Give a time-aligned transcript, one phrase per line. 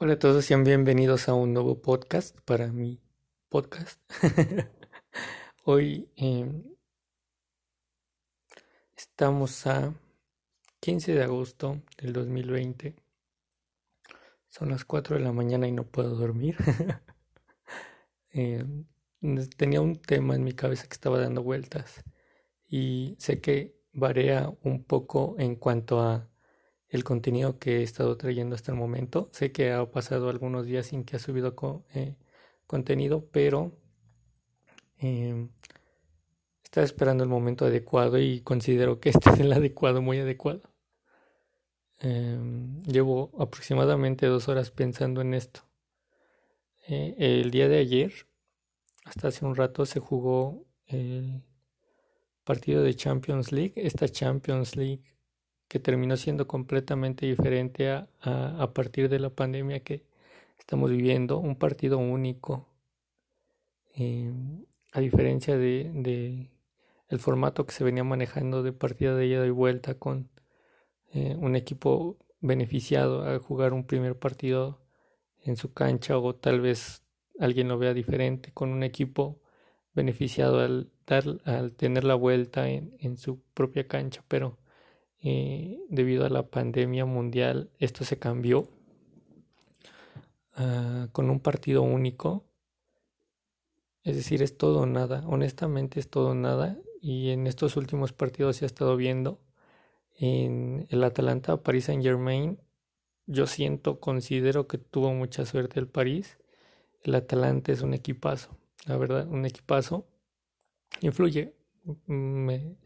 [0.00, 3.00] Hola a todos, sean bienvenidos a un nuevo podcast para mi
[3.48, 4.00] podcast.
[5.64, 6.62] Hoy em,
[8.96, 9.92] estamos a
[10.78, 12.94] 15 de agosto del 2020.
[14.48, 16.56] Son las 4 de la mañana y no puedo dormir.
[18.30, 18.84] Em,
[19.56, 22.04] tenía un tema en mi cabeza que estaba dando vueltas
[22.68, 26.27] y sé que varía un poco en cuanto a
[26.88, 29.28] el contenido que he estado trayendo hasta el momento.
[29.32, 31.54] Sé que ha pasado algunos días sin que ha subido
[31.94, 32.16] eh,
[32.66, 33.72] contenido, pero
[35.00, 35.48] eh,
[36.64, 40.62] estaba esperando el momento adecuado y considero que este es el adecuado, muy adecuado.
[42.00, 45.62] Em, llevo aproximadamente dos horas pensando en esto.
[46.86, 48.12] Eh, el día de ayer,
[49.04, 51.42] hasta hace un rato, se jugó el
[52.44, 53.74] partido de Champions League.
[53.76, 55.17] Esta Champions League
[55.68, 60.02] que terminó siendo completamente diferente a, a, partir de la pandemia que
[60.58, 62.66] estamos viviendo, un partido único,
[63.94, 64.32] eh,
[64.92, 66.50] a diferencia de, de,
[67.08, 70.30] el formato que se venía manejando de partida de ida y vuelta con
[71.12, 74.80] eh, un equipo beneficiado a jugar un primer partido
[75.42, 77.02] en su cancha o tal vez
[77.38, 79.40] alguien lo vea diferente con un equipo
[79.94, 84.57] beneficiado al dar al tener la vuelta en, en su propia cancha pero
[85.20, 88.68] eh, debido a la pandemia mundial esto se cambió
[90.58, 92.44] uh, con un partido único.
[94.04, 95.24] Es decir, es todo nada.
[95.26, 96.78] Honestamente es todo nada.
[97.00, 99.40] Y en estos últimos partidos se ha estado viendo
[100.18, 102.58] en el Atalanta, Paris Saint Germain.
[103.26, 106.38] Yo siento, considero que tuvo mucha suerte el París.
[107.02, 110.06] El Atalanta es un equipazo, la verdad, un equipazo.
[111.00, 111.54] Influye,
[112.06, 112.76] me,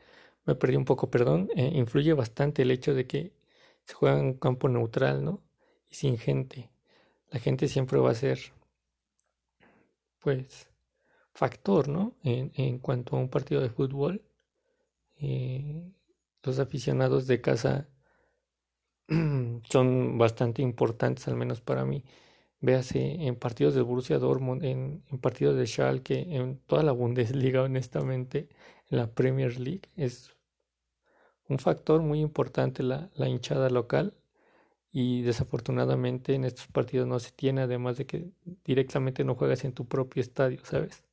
[0.45, 3.33] me perdí un poco, perdón, eh, influye bastante el hecho de que
[3.85, 5.43] se juega en un campo neutral, ¿no?
[5.89, 6.71] Y sin gente.
[7.31, 8.39] La gente siempre va a ser,
[10.21, 10.69] pues,
[11.35, 12.17] factor, ¿no?
[12.23, 14.23] En, en cuanto a un partido de fútbol.
[15.17, 15.93] Eh,
[16.43, 17.89] los aficionados de casa
[19.71, 22.05] son bastante importantes, al menos para mí.
[22.61, 27.63] Véase en partidos de Borussia Dortmund, en, en partidos de Schalke, en toda la Bundesliga,
[27.65, 28.49] honestamente
[28.89, 29.91] la Premier League.
[29.97, 30.37] Es
[31.53, 34.15] un factor muy importante la, la hinchada local
[34.93, 38.31] y desafortunadamente en estos partidos no se tiene, además de que
[38.65, 41.05] directamente no juegas en tu propio estadio, ¿sabes?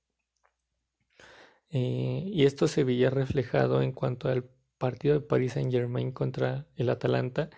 [1.72, 4.44] Eh, y esto se veía reflejado en cuanto al
[4.78, 7.50] partido de Paris Saint Germain contra el Atalanta.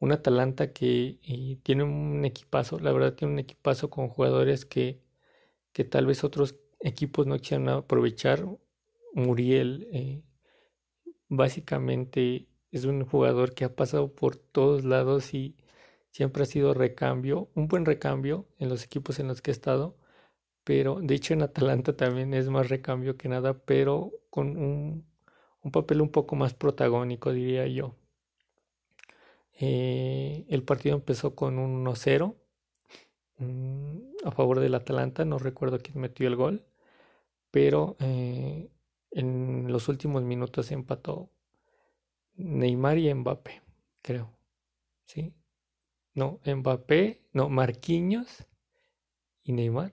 [0.00, 5.00] Un Atalanta que eh, tiene un equipazo, la verdad tiene un equipazo con jugadores que,
[5.72, 8.46] que tal vez otros equipos no quisieran aprovechar
[9.14, 10.22] Muriel eh,
[11.28, 15.56] básicamente es un jugador que ha pasado por todos lados y
[16.10, 19.96] siempre ha sido recambio, un buen recambio en los equipos en los que ha estado,
[20.64, 25.06] pero de hecho en Atalanta también es más recambio que nada, pero con un,
[25.72, 27.94] papel un poco más protagónico, diría yo.
[29.60, 32.36] Eh, el partido empezó con un 1-0
[33.38, 36.64] mm, a favor del Atalanta, no recuerdo quién metió el gol,
[37.50, 38.70] pero eh,
[39.10, 41.30] en los últimos minutos empató
[42.34, 43.62] Neymar y Mbappé,
[44.02, 44.30] creo.
[45.04, 45.34] ¿Sí?
[46.14, 48.46] No, Mbappé, no, Marquinhos
[49.42, 49.92] y Neymar.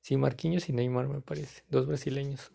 [0.00, 2.52] Sí, Marquinhos y Neymar me parece, dos brasileños.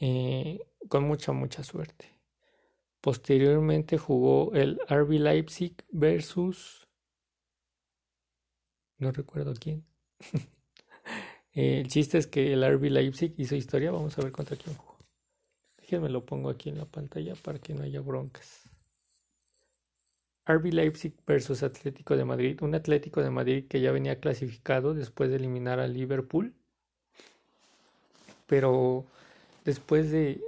[0.00, 2.06] Eh, con mucha, mucha suerte.
[3.00, 6.86] Posteriormente jugó el RB Leipzig versus...
[8.98, 9.84] No recuerdo quién.
[11.54, 13.90] Eh, el chiste es que el RB Leipzig hizo historia.
[13.90, 14.96] Vamos a ver contra quién jugó.
[15.78, 18.68] Déjenme lo pongo aquí en la pantalla para que no haya broncas.
[20.46, 22.58] RB Leipzig versus Atlético de Madrid.
[22.62, 26.54] Un Atlético de Madrid que ya venía clasificado después de eliminar a Liverpool.
[28.46, 29.06] Pero
[29.64, 30.40] después de,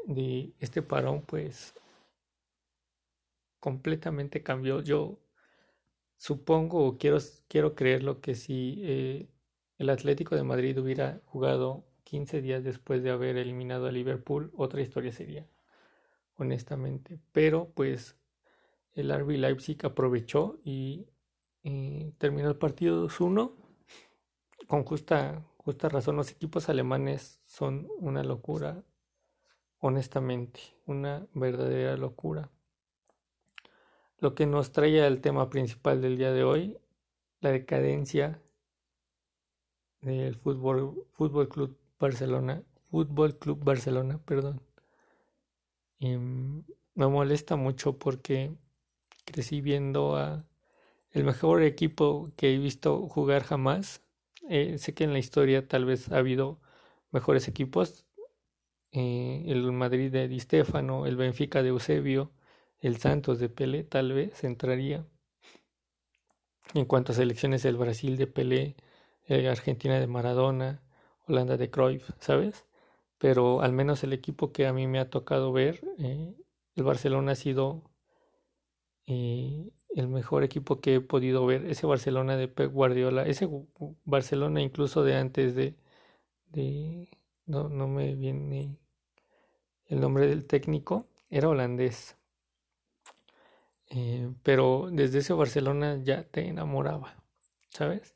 [0.60, 1.74] este parón, pues
[3.60, 4.82] completamente cambió.
[4.82, 5.18] Yo
[6.16, 7.18] supongo o quiero,
[7.48, 9.28] quiero creer lo que sí eh,
[9.78, 14.80] el Atlético de Madrid hubiera jugado 15 días después de haber eliminado a Liverpool, otra
[14.80, 15.46] historia sería,
[16.36, 17.18] honestamente.
[17.32, 18.16] Pero pues
[18.94, 21.06] el RB Leipzig aprovechó y,
[22.18, 23.52] terminó el partido 2-1
[24.66, 26.16] con justa, justa razón.
[26.16, 28.84] Los equipos alemanes son una locura,
[29.78, 32.50] honestamente, una verdadera locura.
[34.18, 36.78] Lo que nos trae al tema principal del día de hoy,
[37.40, 38.40] la decadencia
[40.04, 44.60] del Fútbol, Fútbol Club Barcelona, Fútbol Club Barcelona, perdón.
[46.94, 48.54] Me molesta mucho porque
[49.24, 50.46] crecí viendo a
[51.12, 54.02] el mejor equipo que he visto jugar jamás.
[54.48, 56.60] Eh, sé que en la historia tal vez ha habido
[57.12, 58.06] mejores equipos.
[58.92, 62.32] Eh, el Madrid de Di Stefano, el Benfica de Eusebio,
[62.80, 65.06] el Santos de Pelé tal vez entraría.
[66.74, 68.76] En cuanto a selecciones, el Brasil de Pelé,
[69.28, 70.82] eh, Argentina de Maradona,
[71.28, 72.66] Holanda de Cruyff, ¿sabes?
[73.18, 77.36] Pero al menos el equipo que a mí me ha tocado ver, el Barcelona ha
[77.36, 77.82] sido
[79.06, 83.48] el mejor equipo que he podido ver, ese Barcelona de Pep Guardiola, ese
[84.04, 85.76] Barcelona incluso de antes de,
[86.50, 87.08] de
[87.46, 88.78] no, no me viene
[89.86, 92.18] el nombre del técnico, era holandés.
[93.90, 97.22] Eh, pero desde ese Barcelona ya te enamoraba,
[97.70, 98.14] ¿sabes?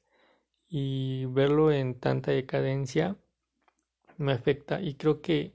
[0.69, 3.17] Y verlo en tanta decadencia
[4.17, 5.55] me afecta y creo que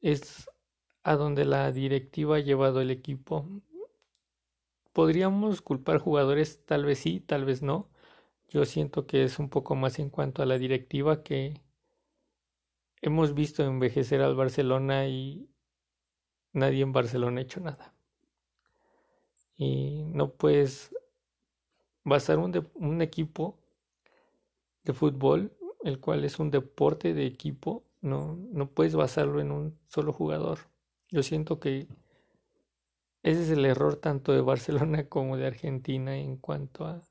[0.00, 0.48] es
[1.02, 3.46] a donde la directiva ha llevado el equipo
[4.92, 7.88] podríamos culpar jugadores, tal vez sí, tal vez no.
[8.50, 11.60] Yo siento que es un poco más en cuanto a la directiva que
[13.00, 15.48] hemos visto envejecer al Barcelona y
[16.52, 17.94] nadie en Barcelona ha hecho nada.
[19.56, 20.90] Y no puedes
[22.04, 23.58] basar un, un equipo
[24.84, 25.52] de fútbol,
[25.84, 30.58] el cual es un deporte de equipo, no, no puedes basarlo en un solo jugador.
[31.10, 31.86] Yo siento que
[33.22, 37.02] ese es el error tanto de Barcelona como de Argentina en cuanto a,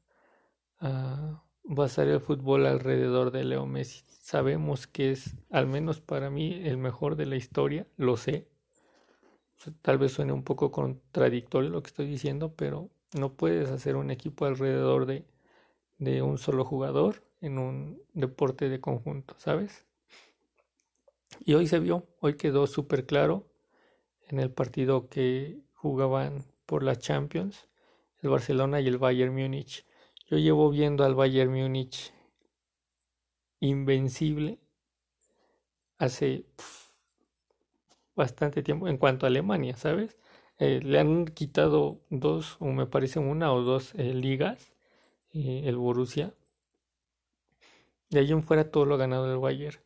[1.64, 4.04] basar el fútbol alrededor de Leo Messi.
[4.20, 8.48] Sabemos que es, al menos para mí, el mejor de la historia, lo sé.
[9.84, 14.10] Tal vez suene un poco contradictorio lo que estoy diciendo, pero no puedes hacer un
[14.10, 15.24] equipo alrededor de,
[16.02, 19.86] de un solo jugador en un deporte de conjunto, ¿sabes?
[21.46, 23.46] Y hoy se vio, hoy quedó súper claro
[24.30, 27.68] en el partido que jugaban por la Champions,
[28.24, 29.86] el Barcelona y el Bayern Múnich.
[30.28, 32.12] Yo llevo viendo al Bayern Múnich
[33.60, 34.58] invencible
[36.00, 36.46] hace
[38.16, 40.18] bastante tiempo en cuanto a Alemania, ¿sabes?
[40.58, 44.71] Eh, le han quitado dos, o me parece una o dos eh, ligas,
[45.34, 46.34] eh, el Borussia.
[48.10, 49.80] De ahí en fuera todo lo ha ganado el Bayern.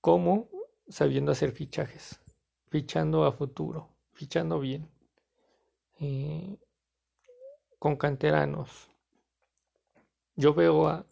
[0.00, 0.48] ¿Cómo?
[0.88, 2.20] Sabiendo hacer fichajes,
[2.68, 4.88] fichando a futuro, fichando bien.
[6.00, 6.56] Eh,
[7.80, 8.88] con canteranos.
[10.36, 11.04] Yo veo a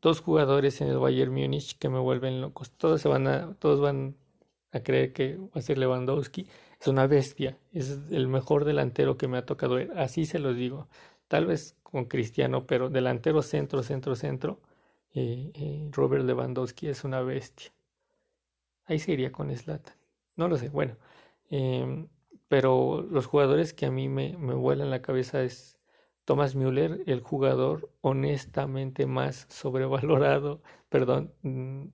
[0.00, 2.70] dos jugadores en el Bayern Múnich que me vuelven locos.
[2.70, 4.16] Todos se van a, todos van
[4.72, 6.48] a creer que va a ser Lewandowski.
[6.80, 7.58] Es una bestia.
[7.72, 9.78] Es el mejor delantero que me ha tocado.
[9.96, 10.86] Así se los digo.
[11.28, 14.60] Tal vez con Cristiano, pero delantero centro, centro, centro.
[15.14, 17.70] Eh, eh, Robert Lewandowski es una bestia.
[18.86, 19.94] Ahí se iría con Slatan.
[20.36, 20.68] No lo sé.
[20.68, 20.94] Bueno.
[21.50, 22.08] Em,
[22.48, 25.76] pero los jugadores que a mí me, me vuelan la cabeza es
[26.24, 31.86] Thomas Müller, el jugador honestamente más sobrevalorado, perdón, mm,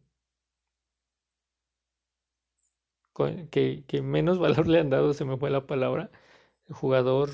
[3.51, 6.11] que, que menos valor le han dado, se me fue la palabra,
[6.69, 7.31] el jugador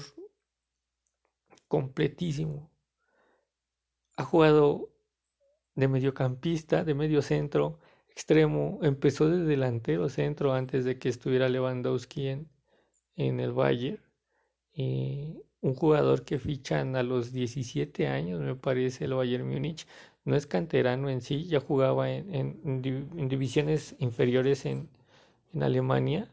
[1.71, 2.69] completísimo.
[4.17, 4.89] Ha jugado
[5.77, 7.79] de mediocampista, de medio centro,
[8.11, 12.49] extremo, empezó de delantero centro antes de que estuviera Lewandowski en,
[13.17, 14.01] en el Bayern.
[15.63, 19.87] un jugador que fichan a los 17 años, me parece, el Bayern Múnich.
[20.25, 22.83] No es canterano en sí, ya jugaba en,
[23.29, 24.89] divisiones inferiores en,
[25.61, 26.29] Alemania.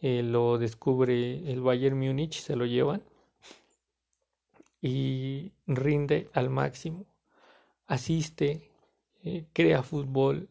[0.00, 1.14] Eh, lo descubre
[1.52, 3.02] el Bayern Múnich, se lo llevan
[4.82, 7.06] y rinde al máximo.
[7.86, 8.60] Asiste,
[9.24, 10.48] eh, crea fútbol.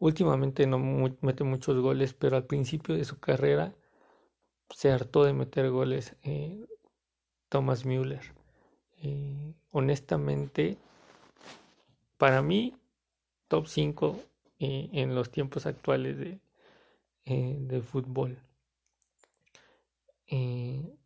[0.00, 0.78] Últimamente no
[1.20, 3.72] mete muchos goles, pero al principio de su carrera
[4.74, 6.66] se hartó de meter goles eh,
[7.48, 8.22] Thomas Müller.
[9.02, 10.76] Eh, honestamente,
[12.18, 12.74] para mí,
[13.48, 14.20] top 5
[14.58, 16.38] eh, en los tiempos actuales de,
[17.26, 18.36] de fútbol.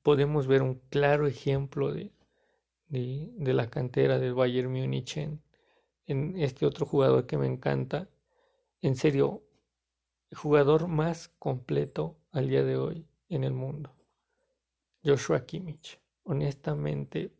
[0.02, 2.10] podemos ver un claro ejemplo de,
[2.88, 5.40] de, la cantera del Bayern Múnich en,
[6.36, 8.08] este otro jugador que me encanta.
[8.80, 9.42] En serio,
[10.34, 13.92] jugador más completo al día de hoy en el mundo.
[15.04, 15.98] Joshua Kimmich.
[16.24, 17.30] Honestamente,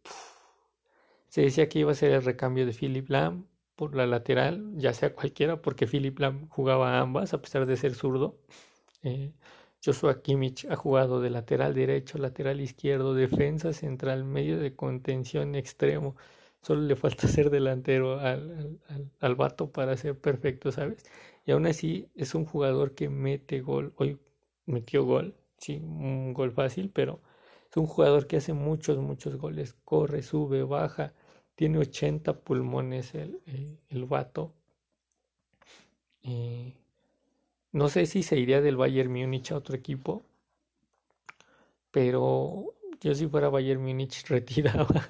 [1.29, 4.93] se decía que iba a ser el recambio de Philip Lam por la lateral, ya
[4.93, 8.39] sea cualquiera, porque Philip Lam jugaba ambas a pesar de ser zurdo.
[9.03, 9.33] Eh,
[9.85, 16.17] Joshua Kimmich ha jugado de lateral derecho, lateral izquierdo, defensa central, medio de contención extremo.
[16.63, 21.05] Solo le falta ser delantero al, al, al, vato para ser perfecto, ¿sabes?
[21.47, 23.93] Y aún así es un jugador que mete gol.
[23.97, 24.19] Hoy
[24.67, 27.21] metió gol sí, un gol fácil, pero
[27.71, 31.13] es un jugador que hace muchos, muchos goles, corre, sube, baja,
[31.55, 33.41] Tiene 80 pulmones el,
[33.91, 34.53] el, vato.
[36.23, 36.73] Eh,
[37.79, 40.25] no sé si se iría del Bayern Múnich a otro equipo,
[41.93, 45.09] pero yo si fuera Bayern Múnich retiraba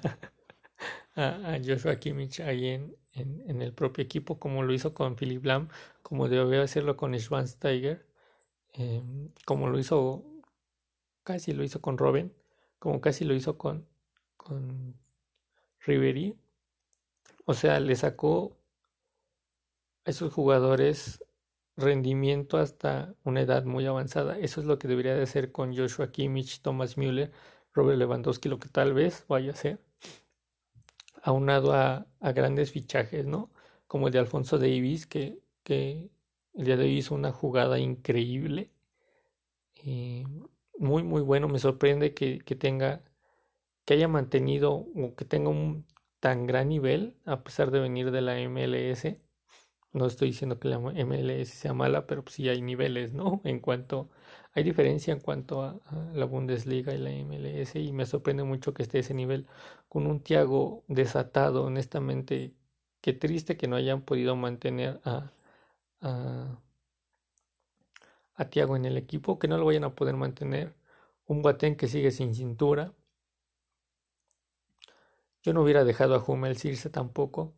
[1.15, 5.67] a, Joshua Kimmich ahí en, en, el propio equipo, como lo hizo con Philip Lam,
[6.03, 8.05] como debió hacerlo con Schwansteiger,
[8.75, 9.01] eh,
[9.45, 10.23] como lo hizo,
[11.23, 12.31] casi lo hizo con Robin,
[12.77, 13.83] como casi lo hizo con,
[14.37, 14.93] con
[15.87, 16.35] Ribery.
[17.45, 18.55] O sea, le sacó
[20.05, 21.19] a esos jugadores
[21.79, 24.37] rendimiento hasta una edad muy avanzada.
[24.37, 27.31] Eso es lo que debería de hacer con Joshua Kimmich, Thomas Müller,
[27.73, 29.79] Robert Lewandowski, lo que tal vez vaya a ser.
[31.23, 33.49] Aunado a, grandes fichajes, ¿no?
[33.87, 36.09] Como el de Alfonso Davis, que, que
[36.53, 38.69] el día de hoy hizo una jugada increíble.
[39.85, 40.25] Eh,
[40.77, 41.47] muy, muy bueno.
[41.47, 43.01] Me sorprende que, que tenga,
[43.85, 45.85] que haya mantenido o que tenga un
[46.19, 49.17] tan gran nivel, a pesar de venir de la MLS
[49.93, 53.41] no estoy diciendo que la MLS sea mala, pero sí hay niveles, ¿no?
[53.45, 54.09] En cuanto,
[54.53, 55.75] hay diferencia en cuanto a,
[56.13, 59.47] la Bundesliga y la MLS y me sorprende mucho que esté ese nivel
[59.87, 62.53] con un Thiago desatado, honestamente,
[63.01, 65.31] qué triste que no hayan podido mantener a,
[66.01, 66.59] a,
[68.35, 70.73] a Thiago en el equipo, que no lo vayan a poder mantener,
[71.27, 72.91] un Boateng que sigue sin cintura.
[75.43, 77.53] Yo no hubiera dejado a Hummels irse tampoco.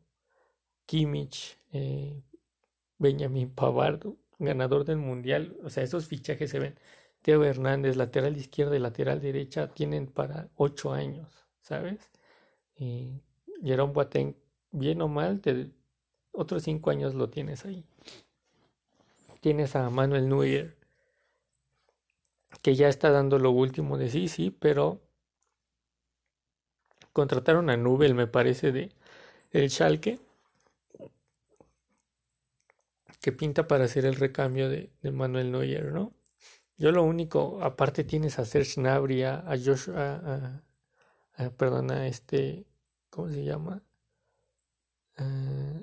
[0.85, 2.21] Kimmich, eh,
[2.97, 4.01] Benjamin Pavard,
[4.39, 5.55] ganador del Mundial.
[5.63, 6.75] O sea, esos fichajes se ven.
[7.21, 11.27] Teo Hernández, lateral izquierda y lateral derecha, tienen para ocho años,
[11.61, 11.99] ¿sabes?
[12.77, 13.21] Y
[13.63, 14.35] Jerome Boateng,
[14.71, 15.41] bien o mal,
[16.31, 17.85] otros cinco años lo tienes ahí.
[19.39, 20.75] Tienes a Manuel Neuer,
[22.61, 24.99] que ya está dando lo último de sí, sí, pero
[27.13, 28.91] contrataron a Nubel, me parece, de
[29.51, 30.19] el Schalke
[33.21, 36.11] que pinta para hacer el recambio de, Manuel Neuer, ¿no?
[36.77, 40.63] Yo lo único, aparte tienes a Serge Gnabry, a, Joshua,
[41.37, 42.65] a, perdón, a este,
[43.11, 43.83] ¿cómo se llama?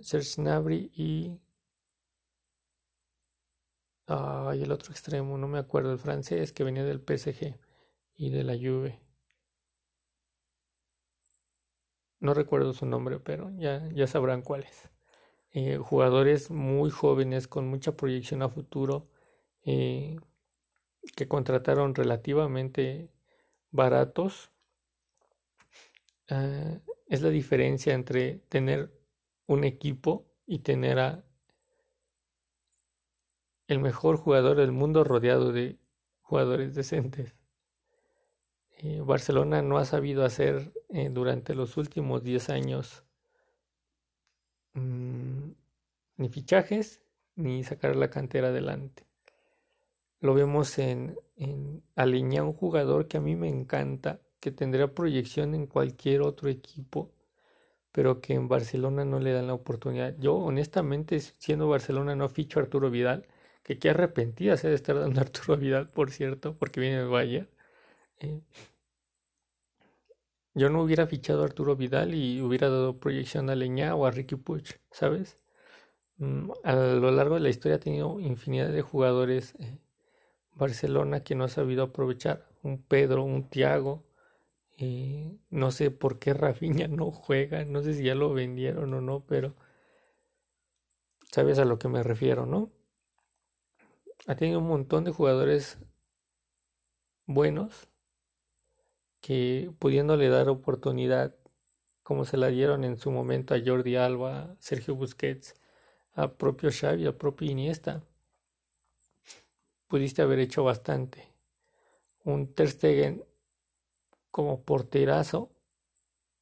[0.02, 1.40] Serge Gnabry y...
[4.08, 7.54] Ay, el otro extremo, no me acuerdo, el francés que venía del PSG
[8.16, 8.98] y de la Juve.
[12.18, 14.90] No recuerdo su nombre, pero ya, ya sabrán cuál es.
[15.52, 19.08] Eh, jugadores muy jóvenes con mucha proyección a futuro
[19.64, 20.16] eh,
[21.16, 23.08] que contrataron relativamente
[23.70, 24.50] baratos.
[26.28, 26.76] Ah,
[27.08, 28.90] es la diferencia entre tener
[29.46, 31.24] un equipo y tener a
[33.68, 35.78] el mejor jugador del mundo rodeado de
[36.20, 37.34] jugadores decentes.
[38.78, 40.72] Eh, Barcelona no ha sabido hacer
[41.10, 43.02] durante los últimos 10 años
[44.74, 45.50] Mm,
[46.18, 47.00] ni fichajes
[47.36, 49.04] ni sacar la cantera adelante.
[50.20, 55.66] Lo vemos en, en un jugador que a mí me encanta, que tendría proyección en
[55.66, 57.10] cualquier otro equipo,
[57.92, 60.14] pero que en Barcelona no le dan la oportunidad.
[60.18, 63.26] Yo, honestamente, siendo Barcelona, no ficho a Arturo Vidal,
[63.64, 67.48] que qué arrepentida se de estar dando Arturo Vidal, por cierto, porque viene de Bayern.
[68.20, 68.40] Eh,
[70.58, 74.10] yo no hubiera fichado a Arturo Vidal y hubiera dado proyección a Leña o a
[74.10, 75.36] Ricky Puig, ¿sabes?
[76.18, 79.78] Mm, a lo largo de la historia ha tenido infinidad de jugadores eh,
[80.56, 82.44] Barcelona que no ha sabido aprovechar.
[82.62, 84.02] Un Pedro, un Tiago.
[85.50, 87.64] No sé por qué Rafinha no juega.
[87.64, 89.54] No sé si ya lo vendieron o no, pero
[91.30, 92.68] sabes a lo que me refiero, ¿no?
[94.26, 95.78] Ha tenido un montón de jugadores
[97.26, 97.88] buenos
[99.20, 101.34] que pudiéndole dar oportunidad
[102.02, 105.54] como se la dieron en su momento a Jordi Alba, Sergio Busquets,
[106.14, 108.00] a propio Xavi, a propio Iniesta,
[109.88, 111.28] pudiste haber hecho bastante.
[112.24, 113.22] Un Ter Stegen
[114.30, 115.50] como porterazo,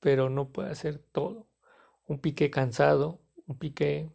[0.01, 1.47] pero no puede hacer todo.
[2.07, 4.09] Un pique cansado, un pique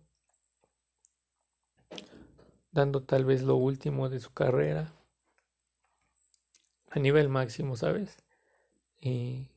[2.72, 4.91] dando tal vez lo último de su carrera
[6.89, 8.18] a nivel máximo, ¿sabes?
[9.01, 9.48] Eh,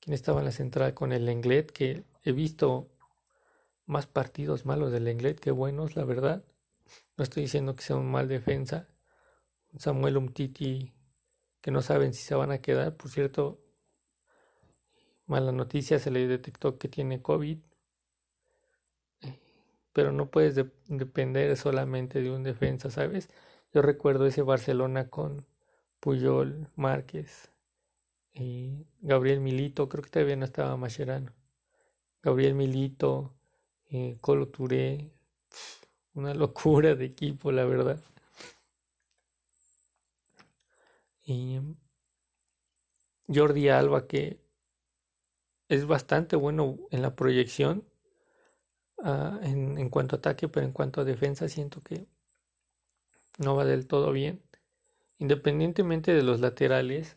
[0.00, 2.88] quién estaba en la central con el Lenglet, que he visto
[3.86, 6.42] más partidos malos del Lenglet que buenos, la verdad.
[7.16, 8.86] No estoy diciendo que sea un mal defensa.
[9.78, 10.92] Samuel Umtiti,
[11.60, 12.96] que no saben si se van a quedar.
[12.96, 13.58] Por cierto,
[15.26, 17.58] mala noticia, se le detectó que tiene COVID.
[19.92, 20.54] Pero no puedes
[20.86, 23.28] depender solamente de un defensa, ¿sabes?
[23.74, 25.44] Yo recuerdo ese Barcelona con
[26.00, 27.50] Puyol, Márquez,
[29.02, 31.32] Gabriel Milito, creo que todavía no estaba Mascherano.
[32.22, 33.32] Gabriel Milito,
[33.90, 35.10] eh, Colo Touré,
[36.14, 38.00] una locura de equipo, la verdad.
[41.24, 41.60] Y
[43.28, 44.38] Jordi Alba, que
[45.68, 47.84] es bastante bueno en la proyección
[49.02, 52.06] ah, en, en, cuanto a ataque, pero en cuanto a defensa siento que
[53.38, 54.40] no va del todo bien.
[55.18, 57.16] Independientemente de los laterales,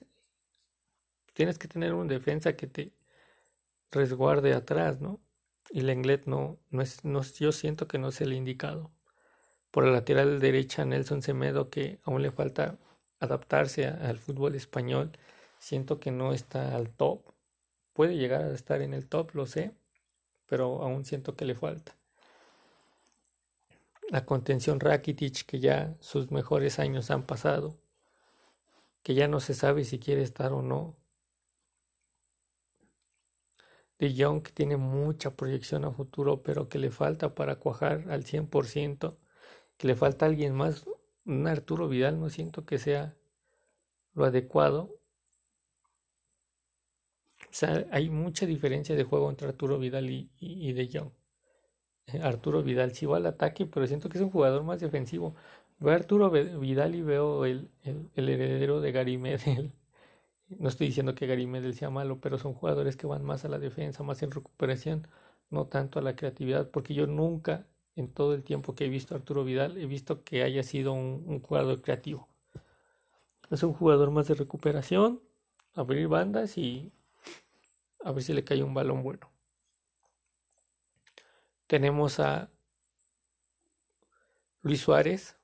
[1.34, 2.92] tienes que tener un defensa que te
[3.92, 5.20] resguarde atrás, ¿no?
[5.70, 8.92] Y Lenglet no, no es, no, yo siento que no es el indicado.
[9.72, 12.78] Por la lateral derecha, Nelson Semedo, que aún le falta
[13.20, 15.12] adaptarse al fútbol español,
[15.60, 17.22] siento que no está al top.
[17.94, 19.72] Puede llegar a estar en el top, lo sé,
[20.48, 21.96] pero aún siento que le falta.
[24.10, 27.74] La contención Rakitic, que ya sus mejores años han pasado,
[29.02, 30.94] que ya no se sabe si quiere estar o no.
[34.03, 39.15] Que tiene mucha proyección a futuro, pero que le falta para cuajar al 100%,
[39.77, 40.83] que le falta alguien más.
[41.25, 43.13] Un Arturo Vidal no siento que sea
[44.13, 44.89] lo adecuado.
[47.43, 51.12] O sea, hay mucha diferencia de juego entre Arturo Vidal y, De Jong.
[52.07, 55.33] Eh, Arturo Vidal sí va al ataque, pero siento que es un jugador más defensivo.
[55.79, 59.72] Veo a Arturo Vidal y veo el, el, heredero de Gary Medel.
[60.60, 63.50] No estoy diciendo que Gary Medel sea malo, pero son jugadores que van más a
[63.50, 65.07] la defensa, más en recuperación,
[65.50, 69.13] no tanto a la creatividad, porque yo nunca, en todo el tiempo que he visto
[69.13, 72.27] a Arturo Vidal, he visto que haya sido un, jugador creativo.
[73.51, 75.19] Es un jugador más de recuperación,
[75.75, 76.91] abrir bandas y
[78.03, 79.29] a ver si le cae un balón bueno.
[81.67, 82.50] Tenemos a
[84.63, 85.36] Luis Suárez,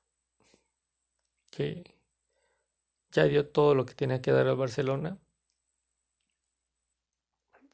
[1.50, 1.84] que
[3.12, 5.18] ya dio todo lo que tenía que dar al Barcelona.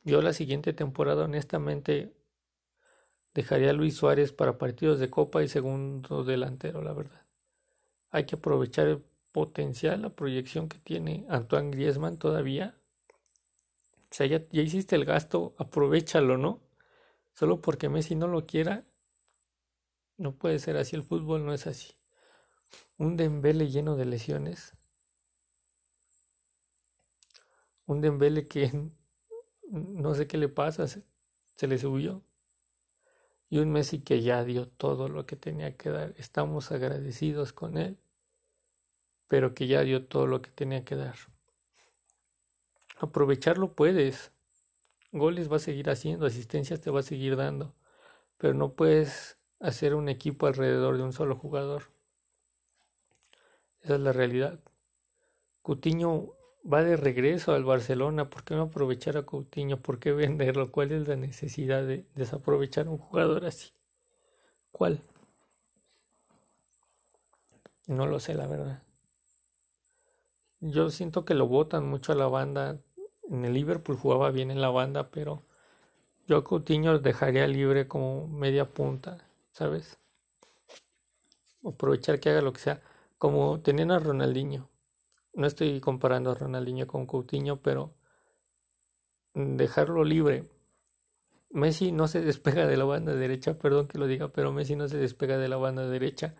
[0.04, 2.12] Yo la siguiente temporada honestamente
[3.34, 7.22] dejaría a Luis Suárez para partidos de Copa y segundo delantero, la verdad.
[8.10, 12.74] Hay que aprovechar el potencial, la proyección que tiene Antoine Griezmann todavía.
[14.10, 16.60] O sea, ya, ya hiciste el gasto, aprovechalo, ¿no?
[17.34, 18.84] Solo porque Messi no lo quiera,
[20.16, 21.96] no puede ser así, el fútbol no es así
[22.98, 24.72] un Dembele lleno de lesiones,
[27.86, 28.72] un Dembele que
[29.70, 32.22] no sé qué le pasa, se, le subió,
[33.48, 36.14] y un Messi que ya dio todo lo que tenía que dar.
[36.18, 37.96] Estamos agradecidos con él,
[39.28, 41.16] pero que ya dio todo lo que tenía que dar.
[42.98, 44.30] Aprovecharlo puedes.
[45.12, 47.72] Goles va a seguir haciendo, asistencias te va a seguir dando,
[48.38, 51.84] pero no puedes hacer un equipo alrededor de un solo jugador.
[53.82, 54.58] Esa es la realidad.
[55.62, 56.35] Coutinho
[56.72, 58.28] va de regreso al Barcelona.
[58.28, 59.78] ¿Por qué no aprovechar a Coutinho?
[59.78, 60.70] ¿Por qué venderlo?
[60.70, 63.70] ¿Cuál es la necesidad de desaprovechar a un jugador así?
[64.72, 65.00] ¿Cuál?
[67.86, 68.82] No lo sé, la verdad.
[70.60, 72.76] Yo siento que lo votan mucho a la banda.
[73.30, 75.42] En el Liverpool jugaba bien en la banda, pero
[76.26, 79.18] yo a Coutinho dejaría libre como media punta,
[79.52, 79.96] ¿sabes?
[81.64, 82.80] Aprovechar que haga lo que sea
[83.18, 84.68] como tenían a Ronaldinho.
[85.36, 87.92] No estoy comparando a Ronaldinho con Coutinho, pero
[89.34, 90.48] dejarlo libre.
[91.50, 94.88] Messi no se despega de la banda derecha, perdón que lo diga, pero Messi no
[94.88, 96.34] se despega de la banda derecha.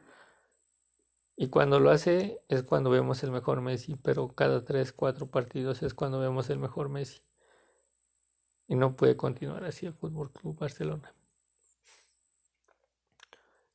[1.37, 5.83] Y cuando lo hace es cuando vemos el mejor Messi, pero cada 3, 4 partidos
[5.83, 7.21] es cuando vemos el mejor Messi.
[8.67, 11.13] Y no puede continuar así el Fútbol Club Barcelona.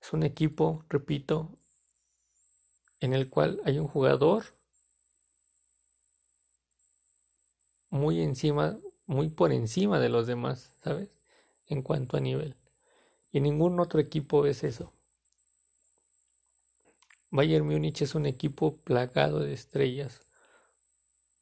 [0.01, 1.59] Es un equipo, repito,
[2.99, 4.45] en el cual hay un jugador
[7.91, 11.09] muy encima, muy por encima de los demás, ¿sabes?
[11.67, 12.55] En cuanto a nivel.
[13.31, 14.91] Y ningún otro equipo es eso.
[17.29, 20.21] Bayern Múnich es un equipo plagado de estrellas.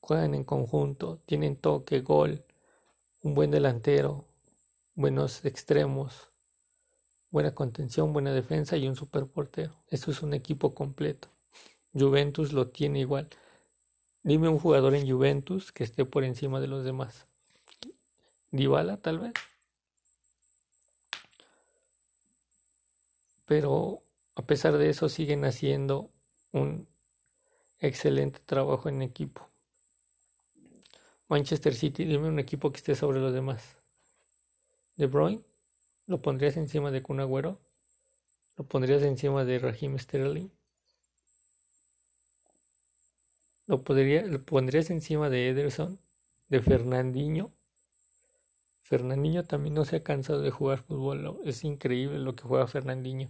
[0.02, 2.44] Juegan en conjunto, tienen toque, gol,
[3.22, 4.26] un buen delantero,
[4.96, 6.30] buenos extremos,
[7.32, 9.74] buena contención, buena defensa y un super portero.
[9.90, 11.28] Eso es un equipo completo.
[11.94, 13.28] Juventus lo tiene igual.
[14.24, 17.26] Dime un jugador en Juventus que esté por encima de los demás.
[18.52, 19.34] Dybala tal vez.
[23.46, 24.02] Pero
[24.36, 26.10] a pesar de eso siguen haciendo
[26.52, 26.88] un
[27.80, 29.48] excelente trabajo en equipo.
[31.30, 33.64] Manchester City, dime un equipo que esté sobre los demás.
[34.98, 35.42] De Bruyne,
[36.08, 37.58] ¿lo pondrías encima de Kun Agüero?
[38.58, 40.50] ¿Lo pondrías encima de Raheem Sterling?
[43.70, 46.00] ¿Lo, podría, ¿Lo pondrías encima de Ederson?
[46.48, 47.52] ¿De Fernandinho?
[48.82, 51.40] Fernandinho también no se ha cansado de jugar fútbol.
[51.46, 53.30] Es increíble lo que juega Fernandinho.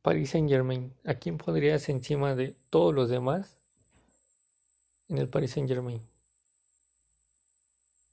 [0.00, 0.94] Paris Saint Germain.
[1.04, 3.58] ¿A quién podrías encima de todos los demás
[5.10, 6.00] en el Paris Saint Germain?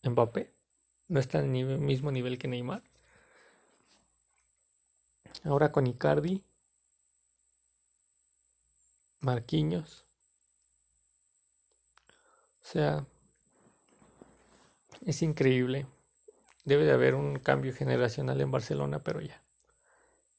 [0.04, 0.50] Mbappé.
[1.08, 2.84] No está al mismo nivel que Neymar.
[5.46, 6.44] Ahora con Icardi.
[9.20, 10.06] Marquinhos.
[12.64, 13.06] O sea,
[15.06, 15.86] es increíble.
[16.66, 19.42] Debe de haber un cambio generacional en Barcelona, pero ya.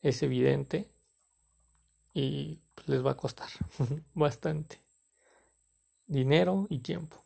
[0.02, 0.88] Es evidente
[2.14, 3.48] y les va a costar
[4.14, 4.78] bastante
[6.06, 7.22] dinero y tiempo.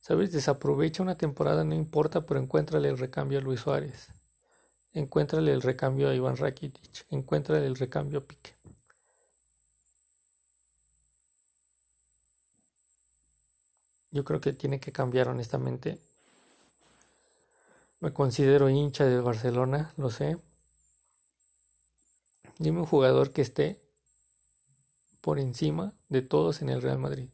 [0.00, 0.32] ¿Sabes?
[0.32, 4.08] Desaprovecha una temporada, no importa, pero encuéntrale el recambio a Luis Suárez.
[4.94, 7.06] Encuéntrale el recambio a Iván Rakitic.
[7.10, 8.54] Encuéntrale el recambio a Pique.
[14.10, 16.00] Yo creo que tiene que cambiar honestamente.
[18.00, 20.38] Me considero hincha del Barcelona, lo sé.
[22.58, 23.80] Dime un jugador que esté
[25.20, 27.28] por encima de todos en el Real Madrid.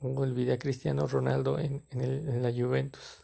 [0.00, 3.21] Olvidé a Cristiano Ronaldo en, en, la Juventus.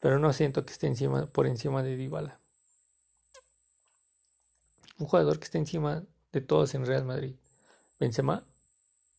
[0.00, 2.38] Pero no siento que esté encima, por encima de Dybala.
[4.98, 7.34] Un jugador que esté encima de todos en Real Madrid.
[7.98, 8.44] Benzema,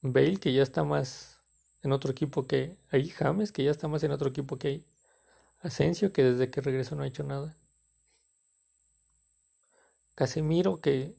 [0.01, 1.37] Bale, que ya está más
[1.83, 4.85] en otro equipo que ahí, James, que ya está más en otro equipo que ahí,
[5.61, 7.55] Asensio, que desde que regresó no ha hecho nada.
[10.15, 11.15] Casemiro, que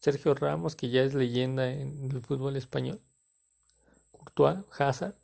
[0.00, 3.00] Sergio Ramos, que ya es leyenda en el fútbol español.
[4.10, 5.14] Courtois, Hazard.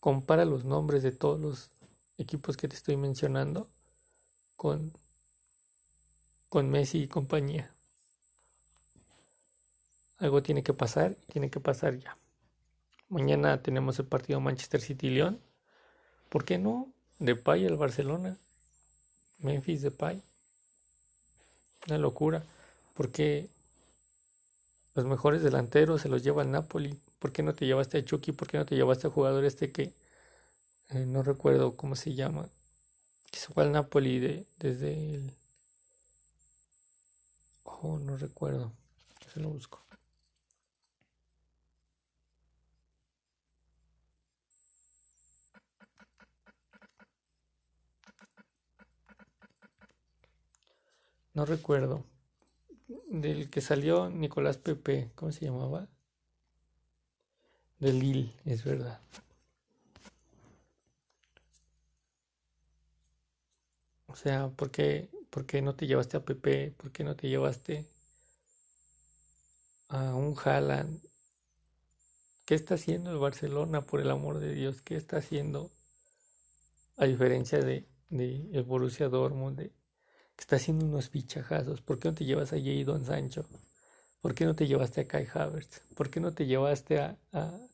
[0.00, 1.70] Compara los nombres de todos los
[2.18, 3.68] equipos que te estoy mencionando
[4.56, 4.92] con,
[6.48, 7.70] con Messi y compañía.
[10.18, 12.16] Algo tiene que pasar tiene que pasar ya.
[13.08, 15.40] Mañana tenemos el partido Manchester City-León.
[16.28, 16.92] ¿Por qué no?
[17.18, 18.38] Depay al Barcelona.
[19.38, 20.22] Memphis Depay.
[21.88, 22.44] Una locura.
[22.94, 23.48] Porque
[24.94, 27.00] los mejores delanteros se los lleva el Napoli.
[27.20, 28.32] ¿Por qué no te llevaste a Chucky?
[28.32, 29.94] ¿Por qué no te llevaste a jugador este que
[30.90, 32.48] eh, no recuerdo cómo se llama?
[33.30, 35.32] Que se fue al Napoli de, desde el...
[37.64, 38.72] Oh, no recuerdo.
[39.32, 39.80] Se lo busco.
[51.40, 52.04] no recuerdo,
[53.08, 55.88] del que salió Nicolás Pepe, ¿cómo se llamaba?
[57.80, 59.00] De Lille, es verdad.
[64.06, 66.72] O sea, ¿por qué, ¿por qué no te llevaste a Pepe?
[66.76, 67.86] ¿Por qué no te llevaste
[69.88, 71.00] a un Haaland?
[72.44, 74.82] ¿Qué está haciendo el Barcelona, por el amor de Dios?
[74.82, 75.70] ¿Qué está haciendo?
[76.98, 79.72] A diferencia de, de el Borussia Dortmund, de,
[80.36, 81.80] está haciendo unos fichajazos.
[81.80, 83.46] ¿Por qué no te llevas a Jadon Sancho?
[84.20, 85.80] ¿Por qué no te llevaste a Kai Havertz?
[85.94, 87.16] ¿Por qué no te llevaste a,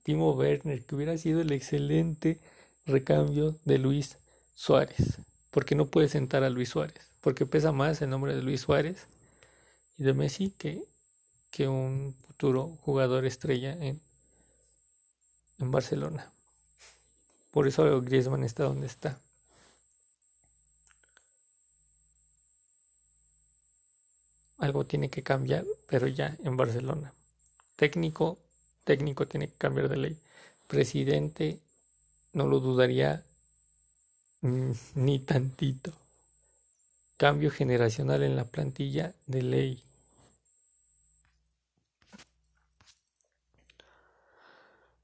[0.05, 2.39] Timo Werner, que hubiera sido el excelente
[2.85, 4.19] recambio de Luis
[4.55, 5.19] Suárez?
[5.51, 7.11] ¿Por qué no puedes sentar a Luis Suárez?
[7.21, 9.09] Porque pesa más el nombre de Luis Suárez
[9.99, 10.85] y de Messi que,
[11.51, 14.01] que un futuro jugador estrella en,
[15.59, 16.31] en Barcelona.
[17.51, 19.19] Por eso Griezmann está donde está.
[24.67, 27.13] Algo tiene que cambiar, pero ya en Barcelona.
[27.77, 28.39] Técnico,
[28.85, 30.19] técnico tiene que cambiar de ley.
[30.67, 31.61] Presidente,
[32.33, 33.25] no lo dudaría
[34.95, 35.93] ni tantito.
[37.17, 39.83] Cambio generacional en la plantilla de ley.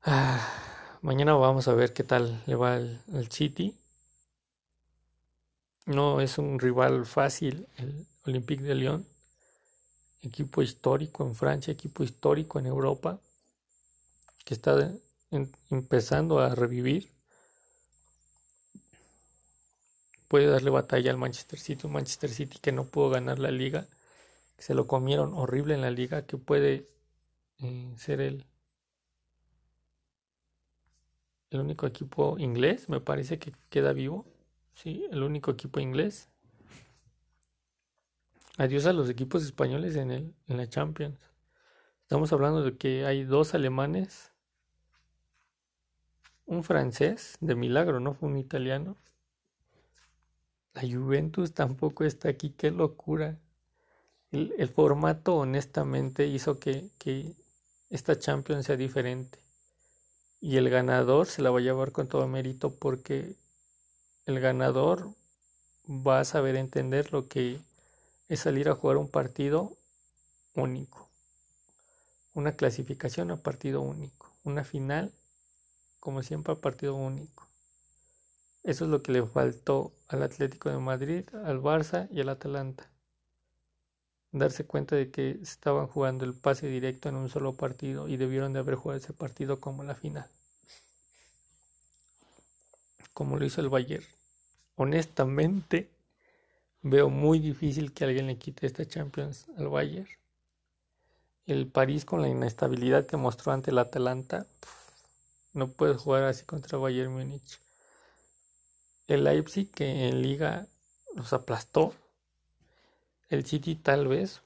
[0.04, 3.76] Ah, mañana vamos a ver qué tal le va al, City.
[5.86, 9.11] No es un rival fácil el Olympique de Lyon
[10.22, 13.20] equipo histórico en Francia, equipo histórico en Europa,
[14.44, 14.92] que está
[15.70, 17.10] empezando a revivir.
[20.28, 23.86] Puede darle batalla al Manchester City, un Manchester City que no pudo ganar la liga,
[24.58, 26.88] se lo comieron horrible en la liga, que puede
[27.58, 28.46] eh, ser el,
[31.50, 34.24] el único equipo inglés, me parece que queda vivo,
[34.72, 36.31] sí, el único equipo inglés
[38.58, 41.18] Adiós a los equipos españoles en, el, en la Champions.
[42.02, 44.30] Estamos hablando de que hay dos alemanes,
[46.44, 48.98] un francés, de milagro, no fue un italiano,
[50.74, 53.38] La Juventus tampoco está aquí, qué locura.
[54.30, 57.34] El, formato honestamente hizo que, que
[57.88, 59.38] esta Champions sea diferente.
[60.40, 63.34] Y el ganador se la va a llevar con todo mérito porque
[64.26, 65.14] el ganador
[65.88, 67.60] va a saber entender lo que
[68.32, 69.76] es salir a jugar un partido
[70.54, 71.06] único.
[72.32, 74.32] Una clasificación a partido único.
[74.42, 75.12] Una final,
[76.00, 77.46] como siempre, a partido único.
[78.62, 82.88] Eso es lo que le faltó al Atlético de Madrid, al Barça y al Atalanta.
[84.30, 88.54] Darse cuenta de que estaban jugando el pase directo en un solo partido y debieron
[88.54, 90.26] de haber jugado ese partido como la final.
[93.12, 94.06] Como lo hizo el Bayern.
[94.76, 95.90] Honestamente,
[96.82, 100.08] veo muy difícil que alguien le quite esta Champions al Bayern.
[101.46, 104.46] El París con la inestabilidad que mostró ante el Atalanta,
[105.52, 107.60] no puede jugar así contra Bayern Múnich.
[109.06, 110.66] El Leipzig que en liga
[111.14, 111.94] los aplastó.
[113.28, 114.42] El City tal vez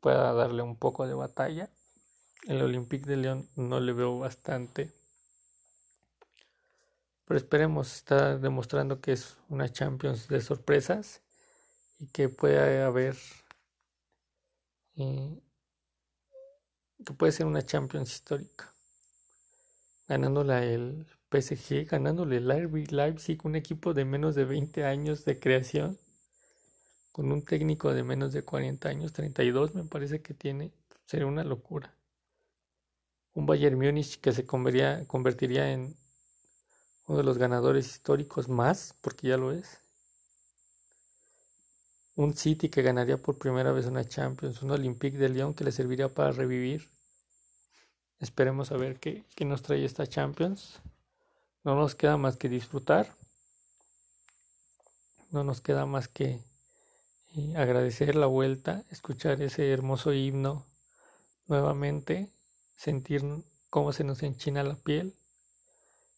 [0.00, 1.70] pueda darle un poco de batalla.
[2.46, 4.92] El Olympique de León no le veo bastante.
[7.24, 11.22] Pero esperemos, está demostrando que es una Champions de sorpresas
[11.98, 13.16] y que puede haber
[14.96, 15.40] eh,
[17.04, 18.74] que puede ser una Champions histórica
[20.08, 22.48] ganándola el PSG, ganándole el
[22.90, 25.98] Leipzig, un equipo de menos de 20 años de creación,
[27.12, 30.72] con un técnico de menos de 40 años, 32 me parece que tiene,
[31.04, 31.94] sería una locura.
[33.34, 35.96] Un Bayern Múnich que se convertiría, convertiría en
[37.06, 39.80] uno de los ganadores históricos más, porque ya lo es
[42.16, 45.72] un City que ganaría por primera vez una Champions, un Olympique de Lyon que le
[45.72, 46.88] serviría para revivir.
[48.20, 50.80] Esperemos a ver qué, nos trae esta Champions.
[51.64, 53.14] No nos queda más que disfrutar.
[55.30, 56.40] No nos queda más que
[57.34, 60.64] eh, agradecer la vuelta, escuchar ese hermoso himno
[61.48, 62.30] nuevamente,
[62.76, 63.22] sentir
[63.68, 65.16] cómo se nos enchina la piel,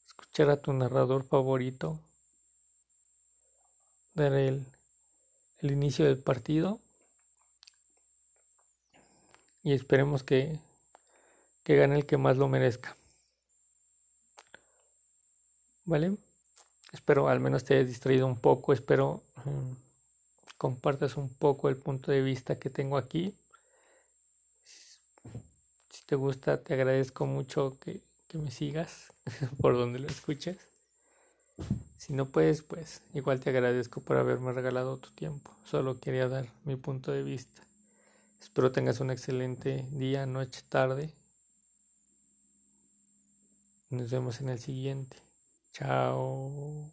[0.06, 1.98] escuchar a tu narrador favorito,
[4.14, 4.66] dar el
[5.60, 6.80] el inicio del partido
[9.62, 10.60] y esperemos que,
[11.64, 12.96] que gane el que más lo merezca.
[15.84, 16.16] ¿Vale?
[16.92, 19.72] Espero al menos te hayas distraído un poco, espero mm,
[20.56, 23.34] compartas un poco el punto de vista que tengo aquí.
[25.90, 29.12] Si te gusta, te agradezco mucho que, que me sigas
[29.60, 30.58] por donde lo escuches.
[31.98, 35.50] Si no puedes, pues igual te agradezco por haberme regalado tu tiempo.
[35.64, 37.62] Solo quería dar mi punto de vista.
[38.40, 41.12] Espero tengas un excelente día, noche, tarde.
[43.90, 45.16] Nos vemos en el siguiente.
[45.72, 46.90] Chao.